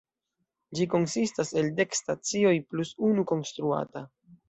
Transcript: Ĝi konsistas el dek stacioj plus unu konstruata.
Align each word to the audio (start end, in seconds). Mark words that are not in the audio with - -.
Ĝi 0.79 0.87
konsistas 0.93 1.53
el 1.63 1.71
dek 1.81 1.95
stacioj 2.01 2.57
plus 2.73 2.97
unu 3.11 3.31
konstruata. 3.35 4.09